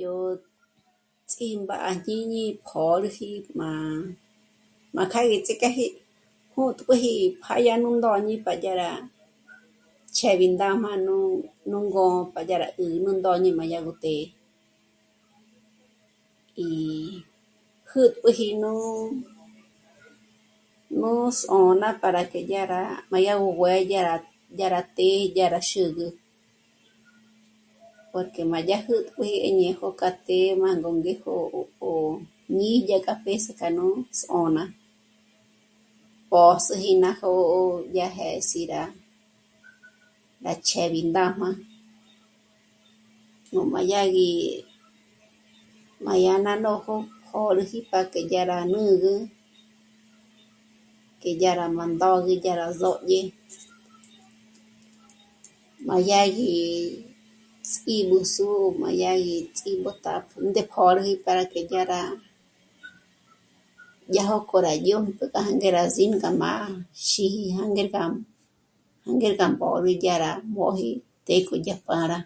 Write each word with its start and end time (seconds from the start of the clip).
Yó 0.00 0.14
ts'ímba 1.30 1.74
à 1.90 1.92
jñiñi 2.04 2.42
pjö̌rüji 2.66 3.28
má... 3.58 3.68
kjâ'a 5.10 5.28
gí 5.30 5.38
ts'íjk'eji 5.44 5.86
pö́tpjüji 6.52 7.14
pa 7.42 7.54
yá 7.66 7.74
nú 7.82 7.88
ndóñi 7.98 8.34
pa 8.44 8.52
dyá 8.62 8.72
rá 8.82 8.90
ch'ëb'í 10.16 10.46
ndájmá 10.54 10.90
nú... 11.06 11.16
nú 11.70 11.78
ngó'o 11.88 12.16
para 12.32 12.54
yá 12.60 12.68
'ǜ' 12.74 13.00
nú 13.04 13.10
ndóñi 13.18 13.50
gó 13.50 13.52
mí 13.52 13.58
má 13.58 13.64
dyá 13.70 13.78
ró 13.86 13.92
té'e 14.04 14.22
y... 16.68 16.68
jǚpjüji 17.90 18.46
nú... 18.62 18.72
nú 21.00 21.10
só'n'a 21.40 21.90
para 22.02 22.22
que 22.30 22.40
dyá 22.50 22.62
rá, 22.72 22.82
má 23.10 23.16
yá 23.26 23.32
gó 23.42 23.48
juë́dya, 23.58 24.00
dya 24.56 24.66
rá 24.74 24.80
té'e, 24.96 25.18
dyá 25.34 25.46
rá 25.54 25.60
xǚgü, 25.70 26.08
porque 28.12 28.42
má 28.52 28.58
yá 28.70 28.78
gú 28.86 28.94
jǘpk'ü 29.04 29.24
í 29.48 29.50
ñej 29.58 29.74
nú 29.78 29.88
k'a 30.00 30.10
té 30.26 30.38
má 30.60 30.68
nóngéjo 30.82 31.34
ó 31.90 31.92
ñí'i 32.58 32.78
ñé 32.88 32.96
café 33.06 33.32
ts'ák'a 33.44 33.68
nú 33.78 33.86
só'n'a, 34.20 34.64
pö̌s'üji 36.30 36.92
ná 37.02 37.10
jó'o 37.20 37.60
dyá 37.92 38.06
jês'i 38.16 38.62
rá 38.72 38.82
ná 40.42 40.52
rá 40.52 40.52
ch'éb'i 40.68 41.00
ndájma, 41.10 41.48
nú 43.52 43.60
m'ádyá 43.72 44.00
gí, 44.14 44.28
má 46.04 46.12
yá 46.24 46.34
ná 46.46 46.52
nójo 46.64 46.94
pjö́rüji 47.26 47.80
para 47.90 48.04
que 48.12 48.20
dyá 48.30 48.42
rá 48.50 48.58
nǚgü, 48.74 49.14
que 51.20 51.30
yá 51.42 51.50
rá 51.60 51.66
má 51.76 51.84
ndógi 51.94 52.34
ngá 52.36 52.52
rá 52.60 52.68
sódye. 52.80 53.20
Má 55.86 55.96
yá 56.08 56.20
gí 56.36 56.50
tsí'bùs'u, 57.70 58.48
má 58.80 58.88
yá 59.02 59.10
gí 59.24 59.36
ts'ímbótàpjü 59.56 60.36
ndé 60.48 60.62
pjö́rüji 60.72 61.14
para 61.24 61.44
que 61.52 61.60
yá 61.72 61.82
rá, 61.92 62.00
ya 64.14 64.22
jókò 64.30 64.56
rá 64.66 64.72
dyùjpjü 64.84 65.12
para 65.32 65.50
que 65.62 65.68
rá 65.76 65.82
sín 65.94 66.12
gá 66.22 66.30
má 66.42 66.50
xíji 67.08 67.44
jânger 67.56 67.88
gá 67.94 68.02
má... 68.12 68.20
jânger 69.04 69.34
gá 69.40 69.46
mbórü 69.54 69.90
yá 70.04 70.14
rá 70.24 70.30
móji 70.54 70.90
téj 71.26 71.40
k'o 71.46 71.56
dyá 71.64 71.76
para 71.86 72.18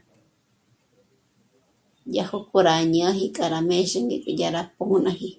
yá 2.17 2.23
jókò 2.31 2.59
rá 2.69 2.75
ñáji 2.95 3.25
k'a 3.37 3.47
rá 3.53 3.59
mbézhejne, 3.67 4.17
yá 4.41 4.49
rá 4.57 4.63
pö̌n'aji... 4.79 5.31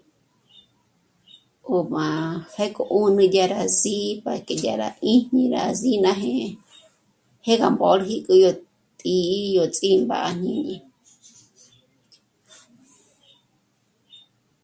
ó 1.75 1.77
má 1.93 2.05
pjéko 2.53 2.83
'ùni 2.93 3.25
yá 3.35 3.45
rá 3.53 3.61
sí'i 3.79 4.09
para 4.23 4.39
que 4.47 4.53
dyá 4.61 4.73
rá 4.81 4.89
'ijñi 5.09 5.43
rá 5.55 5.63
s'í 5.79 5.91
ná 6.05 6.11
jé'e, 6.21 6.47
jêrgá 7.45 7.67
mórji 7.79 8.15
k'a 8.25 8.33
yó 8.43 8.51
tǐ'i 8.99 9.59
o 9.63 9.63
ts'ímba 9.75 10.15
à 10.27 10.31
jñíñi 10.39 10.77